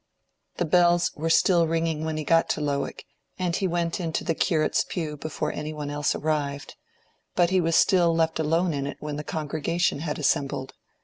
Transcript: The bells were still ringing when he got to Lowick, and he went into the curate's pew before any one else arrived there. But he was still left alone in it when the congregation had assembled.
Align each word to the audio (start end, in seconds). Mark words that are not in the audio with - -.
The 0.57 0.65
bells 0.65 1.11
were 1.15 1.29
still 1.29 1.67
ringing 1.67 2.03
when 2.05 2.17
he 2.17 2.23
got 2.23 2.49
to 2.49 2.59
Lowick, 2.59 3.05
and 3.37 3.55
he 3.55 3.67
went 3.67 3.99
into 3.99 4.23
the 4.23 4.33
curate's 4.33 4.83
pew 4.83 5.15
before 5.15 5.51
any 5.53 5.73
one 5.73 5.91
else 5.91 6.15
arrived 6.15 6.69
there. 6.71 7.27
But 7.43 7.49
he 7.51 7.61
was 7.61 7.75
still 7.75 8.11
left 8.15 8.39
alone 8.39 8.73
in 8.73 8.87
it 8.87 8.97
when 8.99 9.17
the 9.17 9.23
congregation 9.23 9.99
had 9.99 10.17
assembled. 10.17 10.73